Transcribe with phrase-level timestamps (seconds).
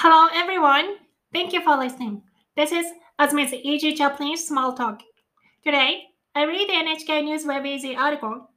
[0.00, 0.94] Hello, everyone.
[1.32, 2.22] Thank you for listening.
[2.54, 2.86] This is
[3.18, 5.02] Azmi's Easy Japanese Small Talk.
[5.64, 6.04] Today,
[6.36, 8.48] I read the NHK News Web Easy article.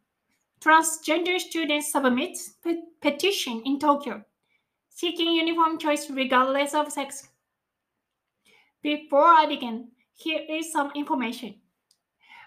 [0.64, 4.24] Transgender students submit pe- petition in Tokyo,
[4.90, 7.30] seeking uniform choice regardless of sex.
[8.84, 11.56] Before I begin, here is some information.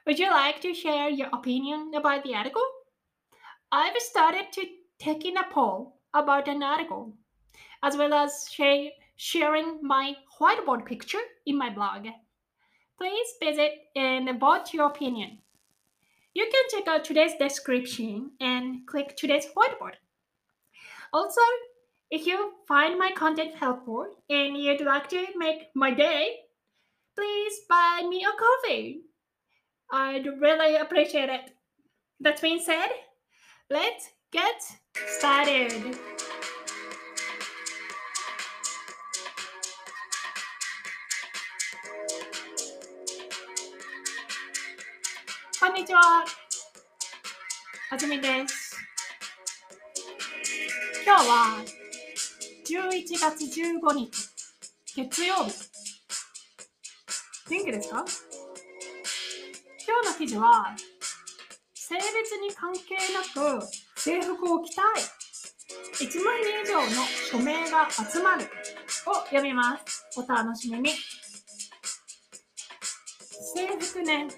[0.06, 2.62] Would you like to share your opinion about the article?
[3.72, 4.66] I've started to
[5.00, 7.12] taking a poll about an article,
[7.84, 8.48] as well as
[9.16, 12.06] sharing my whiteboard picture in my blog.
[12.98, 15.38] Please visit and vote your opinion.
[16.32, 19.96] You can check out today's description and click today's whiteboard.
[21.12, 21.42] Also,
[22.10, 26.36] if you find my content helpful and you'd like to make my day,
[27.14, 29.02] please buy me a coffee.
[29.92, 31.50] I'd really appreciate it.
[32.20, 32.88] That being said,
[33.68, 34.62] let's get
[35.18, 35.98] started.
[45.74, 46.24] んにちは。
[47.90, 48.76] はじめです。
[51.04, 51.64] 今日は
[52.64, 54.08] 11月15日、
[54.94, 55.52] 月曜日。
[57.50, 58.04] 元気ですか？
[59.84, 60.76] 今日の記事は、
[61.74, 62.04] 性別
[62.38, 63.66] に関係なく
[63.96, 64.84] 制服を着たい。
[65.98, 66.86] 1万人以上の
[67.32, 68.44] 署名が集まる
[69.06, 70.06] を読みます。
[70.16, 70.90] お楽しみに。
[73.56, 74.28] 制服ね。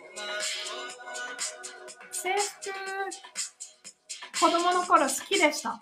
[2.26, 2.40] 制服、
[4.40, 5.78] 子供の頃好きでした。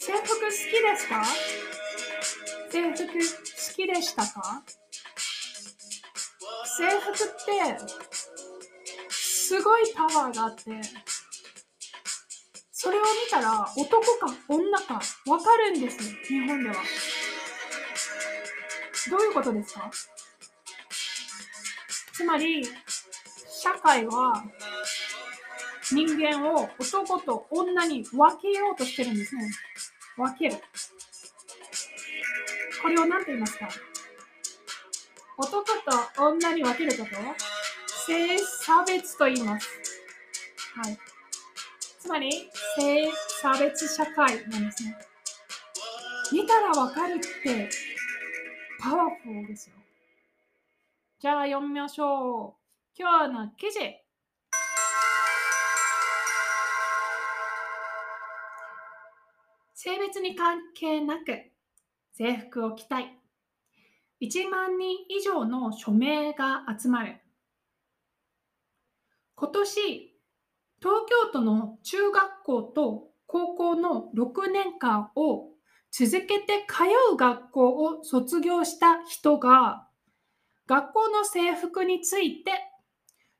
[0.00, 0.58] 制服好きで
[0.96, 1.22] すか？
[2.72, 3.12] 制服好
[3.76, 4.64] きでしたか？
[6.76, 7.22] 制服って
[9.10, 10.80] すごいパワーがあって
[12.72, 16.74] それを見たら男か女かわかるんですよ日本では。
[19.08, 19.88] どういうことですか？
[22.12, 22.66] つまり
[23.48, 24.42] 社会は
[25.90, 29.50] 人間を男と女に分けようとしてるんですね
[30.16, 30.62] 分ける
[32.82, 33.68] これを何て言いますか？
[35.38, 37.10] 男と女に分けること？
[38.06, 39.68] 性差別と言います。
[40.74, 40.98] はい。
[42.00, 43.08] つまり、性
[43.40, 44.96] 差別社会なんですね。
[46.32, 47.70] 見たらわかるって、
[48.80, 49.76] パワフルですよ。
[51.20, 52.98] じゃあ読みましょう。
[52.98, 53.78] 今日の記事。
[59.84, 61.40] 性別に関係なく
[62.12, 63.18] 制服を着たい。
[64.20, 67.16] 1万人以上の署名が集まる。
[69.34, 69.80] 今年、
[70.80, 75.48] 東京都の中学校と高校の6年間を
[75.90, 79.88] 続けて通う学校を卒業した人が、
[80.68, 82.52] 学校の制服について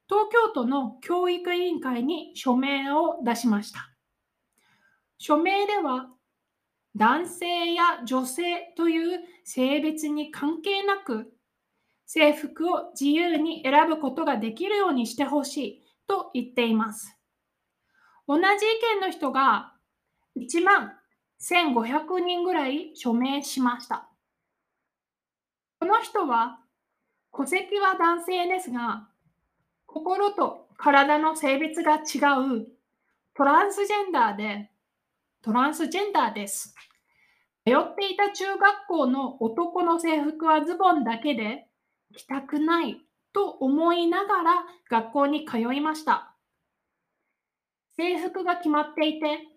[0.09, 3.93] 東京都の教育委員会に署名を出しました。
[5.19, 6.09] 署名では
[6.95, 11.33] 男性や女性という性別に関係なく
[12.07, 17.17] 制服を自由に選ぶことができるようにしてほしいと言っています。
[18.29, 18.47] 同じ意
[18.97, 19.73] 見の人が
[20.37, 20.93] 1万
[21.41, 24.09] 1500人ぐらい署名しました。
[25.81, 26.61] この人は
[27.35, 29.09] 戸籍は男性ですが
[29.87, 32.19] 心と体の性別が違
[32.61, 32.69] う
[33.35, 34.71] トランスジェンダーで
[35.43, 36.73] トランスジェンダーです。
[37.67, 41.67] 通っていた中学校の男の制服はズボンだけで
[42.17, 43.01] 着たくない
[43.33, 46.37] と思いながら学校に通いました。
[47.97, 49.49] 制服が決まっていて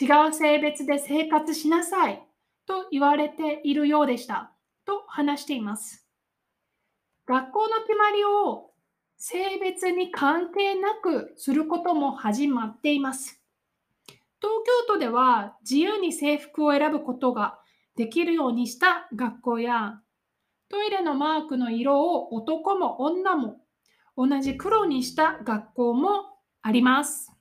[0.00, 2.22] 違う性別で生活しなさい
[2.64, 4.52] と言われているようでした
[4.84, 6.06] と話しています。
[7.26, 8.70] 学校の決まりを
[9.18, 13.39] 性別に関係なくすることも始まっています。
[14.40, 17.58] 東京都では自由に制服を選ぶことが
[17.96, 20.00] できるようにした学校や
[20.70, 23.58] トイレのマークの色を男も女も
[24.16, 26.08] 同じ黒にした学校も
[26.62, 27.32] あります。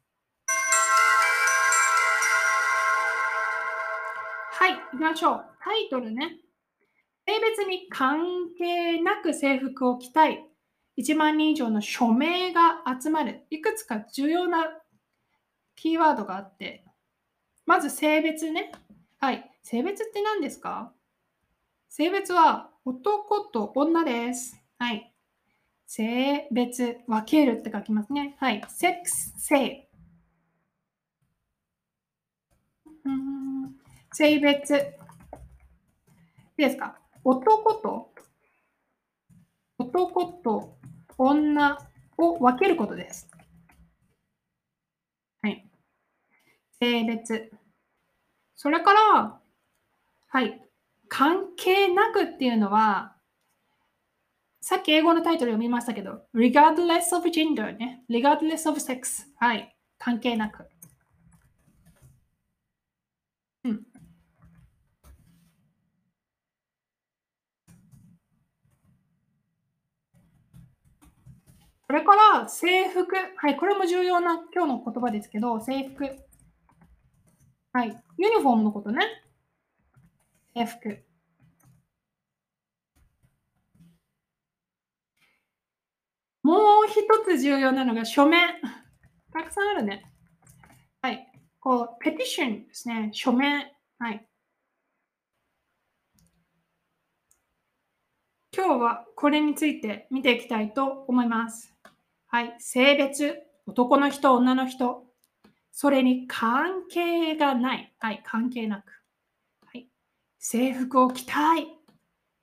[4.51, 5.45] はい、行きましょう。
[5.63, 6.37] タイトルね。
[7.25, 10.45] 性別に関係なく制服を着たい。
[10.97, 13.45] 1万人以上の署名が集まる。
[13.49, 14.65] いくつか重要な
[15.75, 16.83] キーワードがあって、
[17.69, 18.71] まず性別ね。
[19.19, 19.47] はい。
[19.61, 20.91] 性別って何ですか？
[21.87, 24.59] 性別は男と女です。
[24.79, 25.13] はい。
[25.85, 28.35] 性別、分けるって書きますね。
[28.39, 28.63] はい。
[28.69, 29.87] セックス、性。
[33.05, 33.75] うん
[34.13, 34.75] 性別。
[34.75, 34.77] い
[36.57, 36.99] いですか？
[37.23, 38.11] 男と、
[39.77, 40.75] 男と
[41.19, 41.77] 女
[42.17, 43.29] を分けることです。
[45.43, 45.69] はい。
[46.79, 47.51] 性別。
[48.61, 49.39] それから、
[50.27, 50.61] はい。
[51.07, 53.15] 関係なくっていうのは、
[54.59, 58.03] さっき英語のタイトル読みましたけど、regardless of gender ね。
[58.09, 59.27] regardless of sex。
[59.37, 59.73] はい。
[59.97, 60.67] 関係なく。
[63.63, 63.85] うん。
[71.87, 73.15] それから制服。
[73.37, 73.55] はい。
[73.55, 76.28] これも重要な今日の言葉ですけど、制服。
[77.71, 78.03] はい。
[78.17, 79.01] ユニフォームのことね。
[80.55, 81.03] 制服。
[86.41, 88.49] もう一つ重要なのが書面。
[89.31, 90.11] たくさんあるね。
[91.01, 91.31] はい。
[91.59, 93.11] こう、ペティションですね。
[93.13, 93.71] 書面。
[93.99, 94.25] はい。
[98.51, 101.75] 今日はこれについて見ていきたいと思います。
[102.27, 102.55] はい。
[102.57, 105.08] 性別、男の人、女の人。
[105.71, 107.93] それに関係がない。
[107.99, 108.21] はい。
[108.25, 108.91] 関係なく。
[109.65, 109.87] はい。
[110.37, 111.67] 制服を着たい。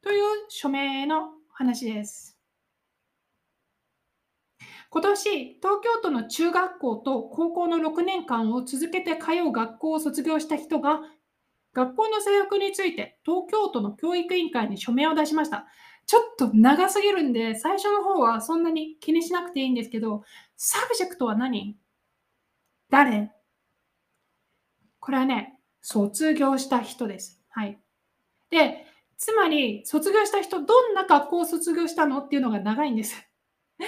[0.02, 2.38] という署名の話です。
[4.88, 11.00] 今年、東京都の中学校と高校の6年間を続けて通う学校を卒業した人が、
[11.74, 15.66] 学校の制服について東京都の教育委員会に署名を出しました。
[16.06, 20.22] ちょっと長すぎるんで、最初の方はそんなに気にしなくていいんですけど、
[20.56, 21.76] subject は何？
[22.90, 23.32] 誰？
[25.00, 27.40] これはね、卒業した人です。
[27.48, 27.78] はい。
[28.50, 28.86] で、
[29.16, 33.16] つまり、卒業した人、どんな学校を卒業したのっていうのが長いんです。
[33.78, 33.86] 中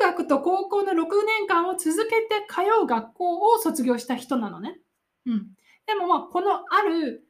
[0.00, 0.96] 学と高校の6
[1.26, 4.80] 年間を続けて通う学校を卒業した人なのね。
[5.26, 5.48] うん。
[5.86, 7.24] でもまあ、このある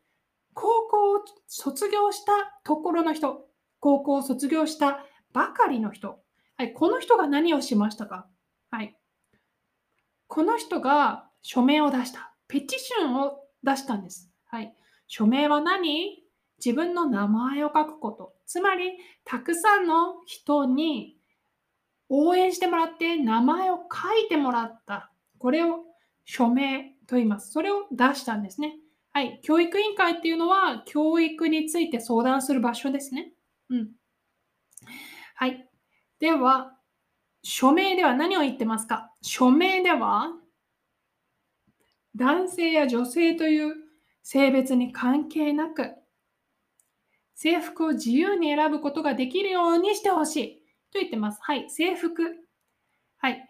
[0.55, 2.33] 高校を卒業した
[2.65, 3.47] ところの人、
[3.81, 6.21] 高校を卒業したばかりの人、
[6.57, 8.27] はい、この人が何をしましたか？
[8.71, 8.98] はい。
[10.29, 12.33] この人が署名を出した。
[12.47, 14.31] ペティションを出したんです。
[14.47, 14.75] はい。
[15.07, 16.23] 署名は何？
[16.65, 18.35] 自分の名前を書くこと。
[18.47, 21.17] つまり、たくさんの人に
[22.09, 23.81] 応援してもらって名前を書
[24.25, 25.13] いてもらった。
[25.39, 25.85] これを
[26.25, 27.53] 署名と言います。
[27.53, 28.77] それを出したんですね。
[29.13, 29.41] はい。
[29.43, 33.33] 教育委員会っていうのは、教育について相談する場所ですね。
[33.71, 33.89] うん。
[35.37, 35.69] はい。
[36.19, 36.78] では、
[37.51, 39.11] 署名では何を言ってますか？
[39.23, 40.35] 署名では、
[42.15, 43.75] 男性や女性という
[44.23, 45.95] 性別に関係なく、
[47.35, 50.63] 制服を自由に選ぶことができるようにしてほしい。
[50.93, 51.39] と言ってます。
[51.41, 51.71] はい。
[51.71, 52.37] 制服。
[53.17, 53.49] はい。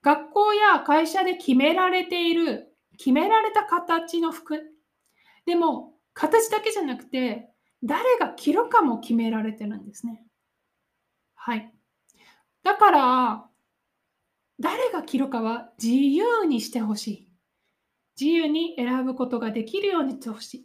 [0.00, 4.62] 学校や会社で決められている、決められた形の服。
[5.44, 7.48] でも、形だけじゃなくて、
[7.82, 10.24] 誰が着るかも決められてるんですね。
[11.34, 11.72] はい。
[12.64, 13.44] だから、
[14.58, 17.28] 誰が着るかは自由にしてほしい。
[18.18, 20.12] 自由に選ぶことができるように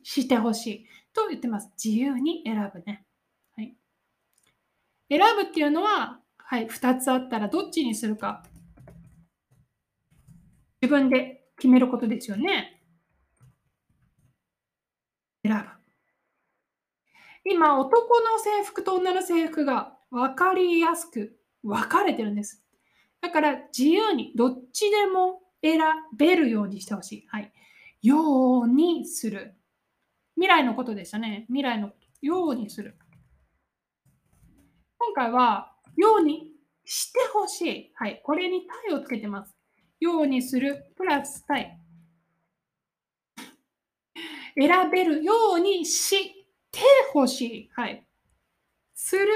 [0.04, 1.70] してほしいと言ってます。
[1.84, 3.06] 自由に選ぶね。
[3.56, 3.76] はい
[5.10, 8.44] 選ぶっていうのは、はい、2つあったらどっちにするか。
[10.82, 12.82] 自分で決めることですよね。
[15.44, 17.52] 選ぶ。
[17.52, 22.64] 今、男の制服と女の制服が分かりやすく分かれてるんです。
[23.22, 25.80] だから自由にどっちでも選
[26.18, 27.28] べるようにしてほしい。
[27.28, 27.52] はい。
[28.02, 29.56] ようにする。
[30.36, 31.46] 未来のことでしたね。
[31.48, 31.92] 未来の。
[32.22, 32.98] ようにする。
[34.98, 36.52] 今回は、ように
[36.84, 37.92] してほしい。
[37.96, 38.22] はい。
[38.24, 39.56] これにタイをつけてます。
[40.00, 41.80] ようにする、プラスタイ。
[44.58, 46.36] 選べるようにし
[46.72, 46.80] て
[47.14, 47.70] ほしい。
[47.74, 48.06] はい。
[48.94, 49.28] する、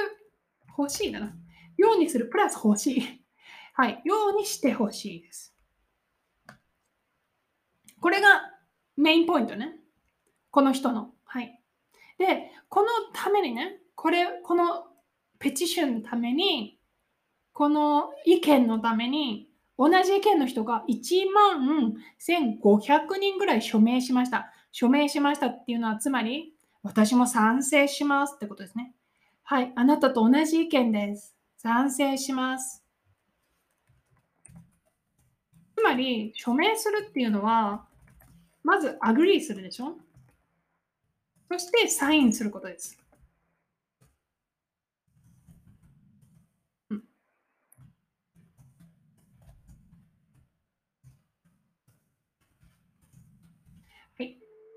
[0.77, 1.33] 欲しいだな。
[1.83, 3.23] ようにする、プラス欲しい。
[3.73, 4.01] はい。
[4.05, 5.55] ようにしてほしいです。
[7.99, 8.51] これが
[8.97, 9.75] メインポイントね。
[10.51, 11.11] この人の。
[11.25, 11.59] はい。
[12.17, 14.85] で、このためにね、これ、この
[15.39, 16.79] ペティションのために、
[17.53, 24.51] この意見のために、同じ意見の人が1万1500人ぐらい署名しました。
[24.71, 28.93] 署名しましたっていうのは、つまり、私も賛成しますってことですね。
[29.43, 31.35] はい、あなたと同じ意見です。
[31.63, 32.83] 賛成します。
[35.77, 37.85] つまり、署名するっていうのは、
[38.63, 39.97] まず、 agree するでしょ？
[41.49, 42.99] そして、サインすることです。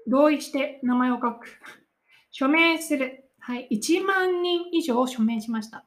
[0.09, 1.49] 同意して名前を書く。
[2.31, 3.29] 署名する。
[3.41, 5.85] はい、1万人以上署名しました。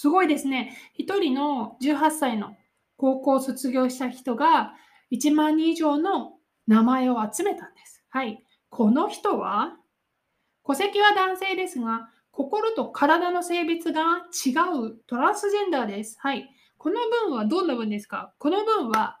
[0.00, 0.76] すごいですね。
[1.00, 2.54] 1人の18歳の
[2.96, 4.74] 高校を卒業した人が
[5.10, 6.34] 1万人以上の
[6.68, 8.04] 名前を集めたんです。
[8.08, 8.44] はい。
[8.70, 9.74] この人は
[10.64, 14.02] 戸籍は男性ですが、心と体の性別が
[14.46, 14.54] 違
[14.86, 16.16] うトランスジェンダーです。
[16.20, 16.48] はい。
[16.76, 18.32] この文はどんな文ですか？
[18.38, 19.18] この文は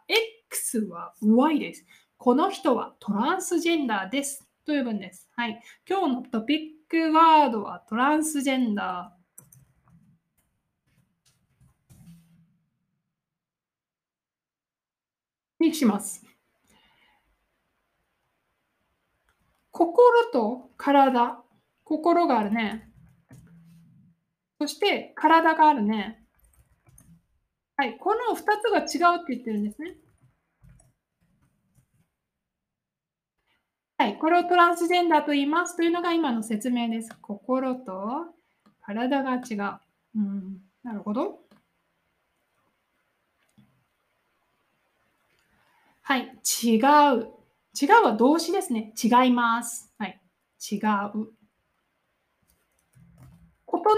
[0.48, 1.84] X は Y です。
[2.18, 4.48] この人はトランスジェンダーです。
[4.64, 5.28] という文です。
[5.34, 5.60] はい。
[5.90, 6.58] 今日のトピッ
[6.88, 9.17] クワードはトランスジェンダー
[15.60, 16.24] にします。
[19.70, 21.42] 心と体、
[21.84, 22.90] 心があるね。
[24.60, 26.24] そして体があるね。
[27.76, 29.96] はい、この2つが違うって言ってるんですね。
[33.96, 37.10] はい、これをトランスジェンダーと言いますというのが今の説明です。
[37.20, 38.26] 心と
[38.80, 39.80] 体が違う。
[40.16, 41.47] うん、なるほど。
[46.08, 46.22] はい、
[46.64, 46.80] 違う。
[47.78, 48.94] 違うは動詞ですね。
[48.96, 49.92] 違います。
[49.98, 50.18] はい、
[50.58, 50.80] 違う。
[50.80, 50.82] 異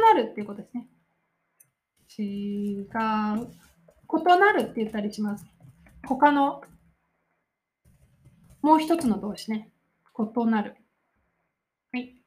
[0.03, 0.89] なるっていうことですね。
[2.19, 2.89] 違う。
[2.89, 5.47] 異なるって言ったりします。
[6.05, 6.63] 他の
[8.61, 9.71] もう一つの動詞ね。
[10.19, 10.75] 異なる。
[11.93, 12.21] はい。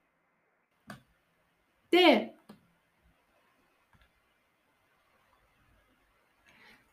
[1.92, 2.34] で、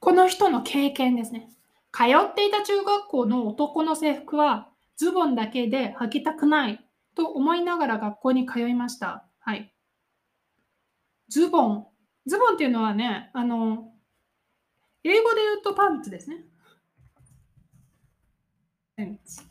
[0.01, 1.51] この人の経験ですね。
[1.93, 9.27] 通っていた中学校の男の制服はズボンだけで履きたくないと思いながら学校に通いました。
[9.41, 9.75] はい。
[11.29, 11.87] ズボン。
[12.27, 13.93] ズボンっていうのはね、あの、
[15.03, 16.45] 英語で言うとパンツですね。
[18.97, 19.43] パンツ。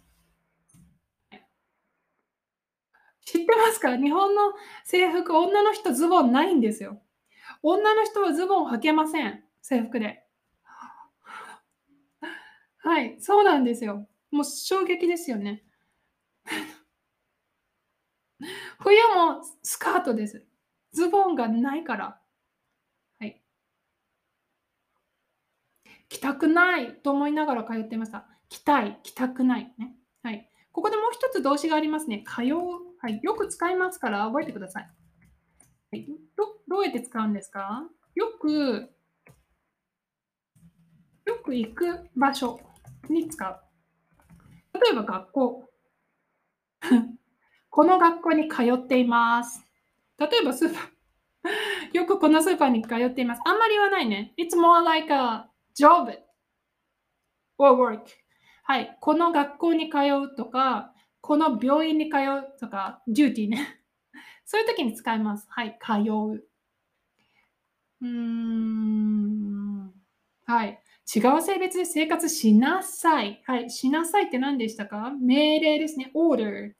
[3.25, 3.98] 知ってますか？
[3.98, 4.53] 日本の
[4.86, 7.01] 制服、女の人ズボンないんですよ。
[7.62, 9.43] 女の人はズボン履けません。
[9.62, 10.24] 制服で。
[12.89, 14.08] はい、そうなんですよ。
[14.31, 15.63] もう衝撃ですよね。
[18.79, 20.43] 冬もスカートです。
[20.91, 22.19] ズボンがないから。
[23.19, 23.43] はい。
[26.10, 28.27] 着たくないと思いながら通っていました。
[28.50, 29.72] 着たい、着たくない。
[29.77, 29.96] ね。
[30.24, 30.50] はい。
[30.72, 32.24] ここでもう一つ動詞がありますね。
[32.25, 34.84] 通うはい、よく使いますから覚えてください。
[35.91, 37.88] はい、どどうやって使うんですか？
[38.15, 38.91] よく、
[41.25, 42.60] よく行く場所
[43.07, 43.59] に使う。
[44.73, 45.69] 例えば学校。
[47.69, 49.63] この学校に通っています。
[50.17, 50.99] 例えばスーパー。
[51.93, 53.41] よくこのスーパーに通っています。
[53.45, 54.33] あんまり言わないね。
[54.37, 56.13] It's more like a job
[57.57, 58.01] or work.
[58.63, 58.97] はい。
[58.99, 59.97] この学校に通
[60.31, 63.81] うとか、この病院に通うとか、デューティーね。
[64.45, 65.47] そういう時に使います。
[65.49, 66.47] はい、通う。
[68.01, 69.93] うーん。
[70.45, 70.81] はい。
[71.15, 73.41] 違う性別で生活しなさい。
[73.47, 73.69] はい。
[73.71, 75.11] しなさいって何でしたか？
[75.19, 76.11] 命令ですね。
[76.13, 76.73] order.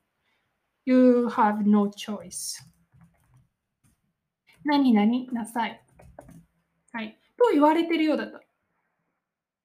[0.86, 2.62] You have no choice.
[4.64, 5.82] 何々なさい。
[6.92, 7.18] はい。
[7.38, 8.40] と言われてるようだった。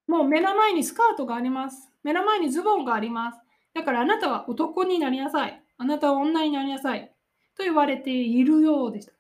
[0.06, 1.90] もう目の前にスカートがあります。
[2.02, 3.38] 目の前にズボンがあります。
[3.74, 5.62] だからあなたは男になりなさい。
[5.76, 7.12] あなたは女になりなさい。
[7.56, 9.12] と言われているようでした。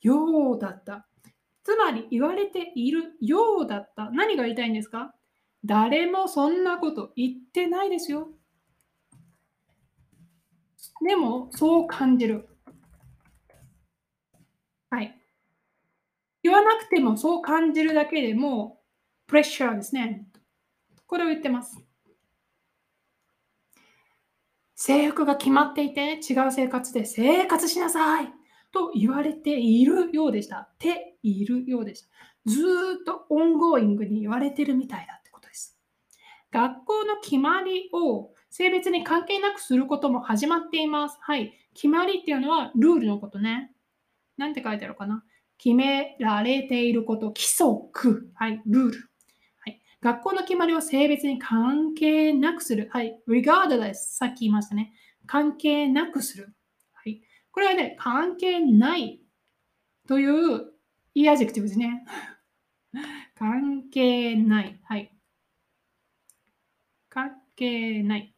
[0.00, 1.06] ようだった。
[1.64, 4.10] つまり言われているようだった。
[4.10, 5.14] 何が言いたいんですか？
[5.64, 8.28] 誰もそんなこと言ってないですよ。
[11.06, 12.48] でも、そう感じる。
[14.90, 15.18] はい。
[16.42, 18.80] 言わなくてもそう感じるだけでも、
[19.26, 20.26] プレッシャーですね。
[21.06, 21.80] これを言ってます。
[24.74, 28.32] 制服が決まっていて違う性別で生活しなさい
[28.72, 30.70] と言われているようでした。
[30.78, 32.08] ているようでした。
[32.46, 32.60] ず
[33.02, 35.78] っと ongoing に言われてるみたいだってことです。
[36.50, 41.18] 学校の決まりを性別に関係なくすることも始まっています。
[41.20, 41.52] はい。
[41.74, 43.72] 決まりっていうのはルールのことね。
[44.36, 45.24] なんて書いてあるかな
[45.58, 48.30] 決められていること、規則。
[48.34, 48.60] はい。
[48.66, 49.10] ルール。
[49.60, 52.88] はい学校の決まりを性別に関係なくする。
[52.92, 53.20] はい。
[53.28, 53.94] regardless。
[53.94, 54.92] さっき言いましたね。
[55.26, 56.52] 関係なくする。
[57.52, 59.20] これはね、関係ない
[60.08, 60.72] という
[61.14, 62.04] いい adjective ですね。
[63.36, 64.80] 関係ない。
[64.84, 65.14] はい。
[67.10, 68.34] 関係ない。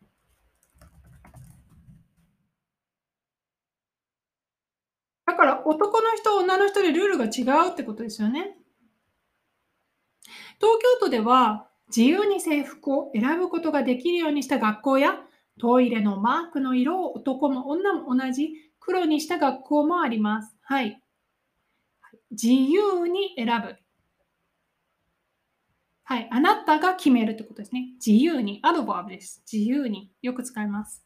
[5.27, 8.59] だから男の人、女の人でルールが違うってことですよね。
[10.61, 15.21] 東京都では自由に制服を選ぶことができるようにした学校や
[15.61, 18.51] トイレのマークの色を男も女も同じ
[18.87, 20.55] 黒にした学校もあります。
[20.63, 21.01] はい。
[22.31, 23.77] 自由に選ぶ。
[26.03, 26.29] はい。
[26.31, 27.95] あなたが決めるってことですね。
[28.05, 28.61] 自由に。
[28.63, 29.43] アドバーブです。
[29.51, 30.11] 自由に。
[30.21, 31.03] よく使います。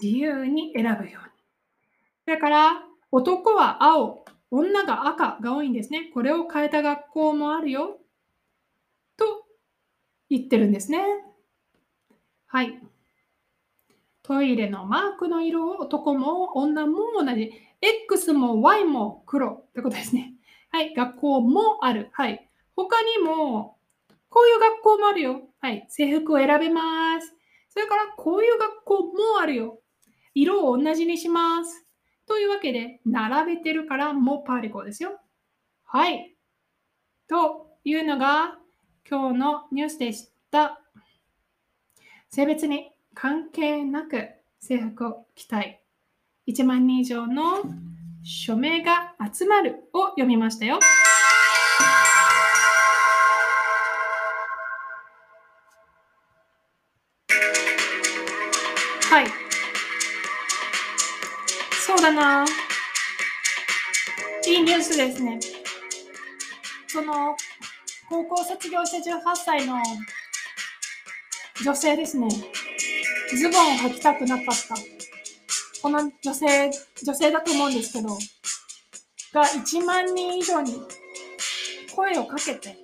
[0.00, 1.10] 自由に選ぶように。
[2.24, 6.12] それから、男は青、女が赤が多いんですね。
[6.14, 7.98] これを変えた学校もあるよ。
[9.16, 9.46] と
[10.30, 11.02] 言ってるんですね。
[12.46, 12.78] はい。
[14.22, 17.52] トイレのマークの色を男も女も同じ。
[17.80, 20.34] X も Y も黒ってことですね。
[20.70, 20.94] はい。
[20.94, 22.10] 学校もある。
[22.12, 22.48] はい。
[22.76, 23.76] 他にも、
[24.28, 25.42] こういう学校もあるよ。
[25.60, 25.84] はい。
[25.88, 27.34] 制服を選べます。
[27.68, 29.80] それから、こういう学校もあるよ。
[30.34, 31.86] 色を同じにします。
[32.26, 35.18] というわけで、並べてるからもパーリコですよ。
[35.84, 36.36] はい。
[37.28, 38.58] というのが
[39.08, 40.80] 今日のニュースでした。
[42.30, 44.28] 性別に関係なく
[44.58, 45.82] 制服を着たい。
[46.48, 47.62] 1万人以上の
[48.22, 50.78] 署名が集まるを読みましたよ。
[59.10, 59.26] はい。
[61.86, 62.44] そうだな。
[64.46, 65.38] いいニュースですね。
[66.88, 67.36] その、
[68.08, 69.76] 高校卒業して18歳の
[71.64, 72.28] 女性ですね。
[73.36, 74.74] ズボンを履きたくなかった。
[75.82, 76.70] この女性、
[77.02, 78.08] 女性だと思うんですけど、
[79.32, 80.80] が1万人以上に
[81.94, 82.76] 声をかけて、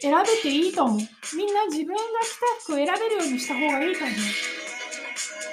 [0.00, 0.98] 選べていいと思う。
[1.36, 4.16] みんな自分が着た服を選べるようにした方がいいと思う。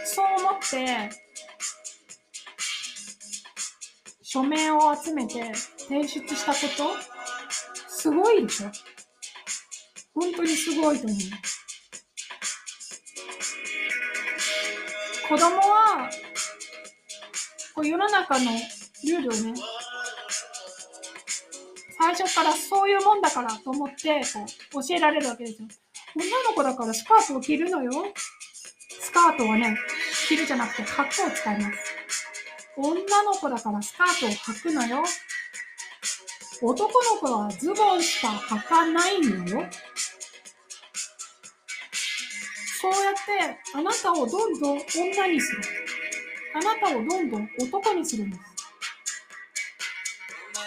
[0.05, 1.09] そう思って、
[4.21, 7.11] 署名を集めて提出したこと、
[7.87, 8.71] すごいでしょ
[10.13, 11.60] 本当にすごいと思う。
[15.31, 16.09] 子供は、
[17.73, 19.61] こう世の中のルールをね、
[21.97, 24.19] 最初からそういうもんだからと思って
[24.73, 25.69] こう教えられるわけですよ。
[26.17, 27.91] 女の子だからスカートを着るのよ。
[28.99, 29.77] スカートはね、
[30.27, 31.77] 着るじゃなくて履くを使います。
[32.75, 35.01] 女の子だからスカートを履くのよ。
[36.61, 39.65] 男の子はズボンしか履かないのよ。
[42.81, 45.61] そうやってあなたをどんどん女にする。
[46.55, 48.41] あなたをどんどん男にするんです。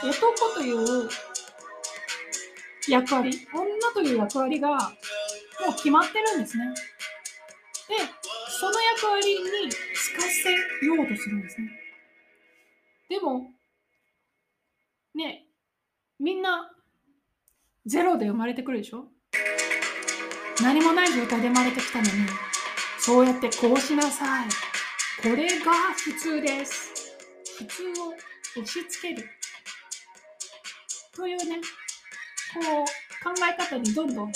[0.04, 1.08] 男という
[2.88, 4.78] 役割、女という役割がも
[5.70, 6.64] う決まってるんですね。
[7.88, 7.96] で、
[8.60, 9.76] その役割につ
[10.14, 10.52] かせ
[10.86, 11.68] ようとするんですね。
[13.08, 13.50] でも、
[15.14, 15.46] ね、
[16.20, 16.70] みんな
[17.86, 19.08] ゼロで生まれてくるでしょ？
[20.64, 22.10] 何もない状態で生まれてきたのに、
[22.98, 24.48] そうやってこうしなさい。
[25.22, 27.14] これが普通です。
[27.58, 28.14] 普通を
[28.62, 29.28] 押し付ける。
[31.14, 31.60] というね、
[32.54, 34.32] こう考え方にどんどん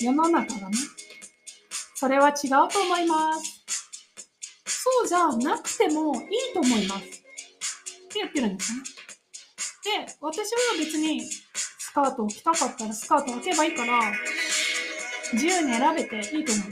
[0.00, 0.78] 世の中がね、
[1.94, 3.64] それは違うと思います。
[4.66, 7.04] そうじゃなくてもいいと思います。
[7.04, 7.10] っ
[8.08, 8.80] て言ってるんですね。
[10.06, 11.22] で、私は別に
[11.94, 14.00] カートを着たかったらスカートを履けばいいから、
[15.32, 16.64] 自由に選べていいと思う。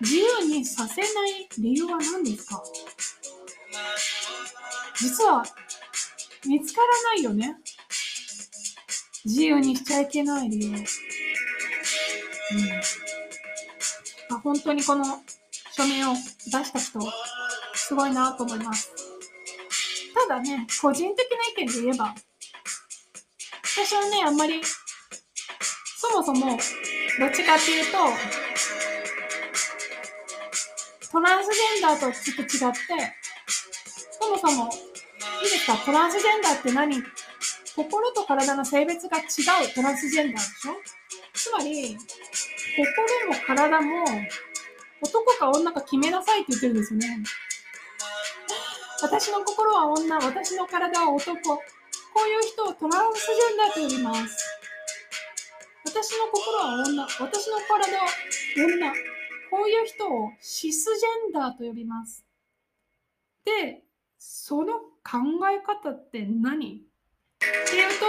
[0.00, 2.60] 自由にさせない理由は何ですか？
[5.00, 5.44] 実は
[6.44, 7.56] 見つからないよね。
[9.24, 10.70] 自由にしちゃいけない理由。
[10.70, 10.76] うん。
[14.36, 15.04] あ本当にこの
[15.72, 16.18] 署名を出
[16.50, 17.00] した人、
[17.74, 18.90] すごいなと思います。
[20.12, 22.14] ただね、個人的な意見で言えば、
[23.76, 26.58] 私はね、あんまり、そもそも、どっ
[27.32, 27.98] ちかっていうと、
[31.10, 33.14] トランスジェンダーとちょっと違って、
[34.20, 34.70] そもそも、
[35.42, 35.76] いいですか？
[35.84, 37.02] トランスジェンダーって何？
[37.74, 40.74] 心と体の性別が違うトランスジェンダーでしょ？
[41.34, 44.04] つまり、心も体も
[45.02, 47.24] 男か女か決めなさいって言ってるんですよね。
[49.02, 51.60] 私の心は女、私の体は男。
[52.14, 54.38] こういう人をトランスジェンダーと呼びます。
[55.84, 58.06] 私の心は女、私の体は
[58.56, 58.92] 女。
[59.50, 62.24] こういう人をシスジェンダーと呼びます。
[63.44, 63.82] で、
[64.18, 65.18] その考
[65.52, 66.76] え方って何？
[66.76, 66.80] っ
[67.68, 68.04] ていうと、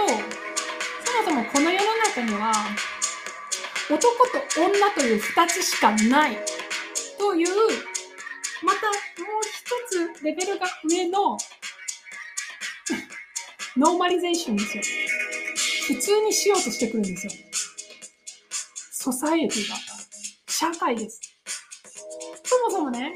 [1.04, 2.52] そもそもこの世の中には
[3.90, 6.38] 男と女という2つしかない
[7.18, 7.48] という、
[8.64, 11.36] またもう一つレベルが上の
[13.76, 14.82] ノーマリゼーションですよ。
[15.88, 17.32] 普通にしようとしてくるんですよ。
[18.90, 19.76] society だ。
[20.48, 21.20] 社会です。
[22.42, 23.12] そもそもね、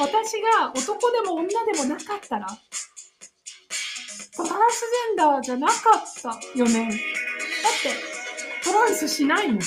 [0.00, 2.46] 私が男でも女でもなかったら、
[4.36, 5.74] トランスジェンダーじゃなかっ
[6.20, 6.88] たよね。
[6.88, 7.94] だって、
[8.64, 9.58] トランスしないもん。
[9.58, 9.62] わ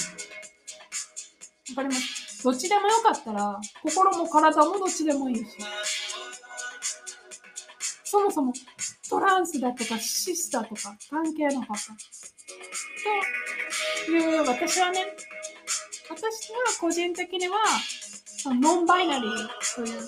[1.76, 2.44] かります？
[2.44, 5.46] どっちでもよかったら、心も体もどっちでもいいし。
[8.04, 8.54] そもそも
[9.10, 11.94] トランスだとかシスターとか関係なかった。
[14.06, 15.06] という私はね、
[16.10, 17.56] 私は個人的には
[18.46, 20.00] ノンバイナリーという、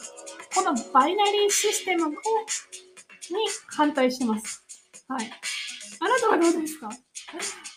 [0.54, 2.16] このバイナリーシステムをに
[3.76, 4.64] 反対してます。
[5.08, 5.32] はい。
[6.00, 6.90] あなたはどうですか？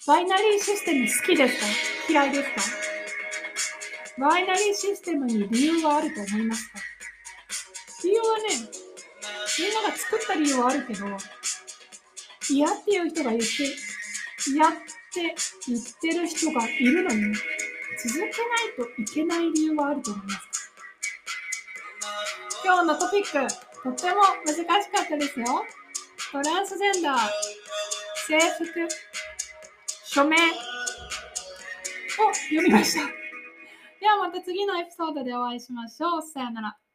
[0.07, 1.67] バイナリーシステム好きですか？
[2.11, 2.51] 嫌いです
[4.19, 4.21] か？
[4.21, 6.79] バイナリーシステムに理由があると思いますか？
[8.05, 8.45] 理由はね、
[9.59, 11.07] みんなが作った理由はあるけど、
[12.51, 13.47] 嫌っていう人が言って、
[14.51, 15.35] 嫌って
[15.67, 18.33] 言ってる人がいるのに、続けない
[18.77, 20.49] といけない理由はあると思います。
[22.65, 23.33] 今日のトピック、
[23.83, 25.47] とっても難しかったですよ。
[26.31, 27.19] トランスジェンダー、
[28.27, 28.89] 制服、
[30.05, 30.41] 署名を
[32.51, 33.07] 読みました。
[34.01, 36.23] ではまた次のエピソードでお会いしましょう。
[36.23, 36.88] さよなら。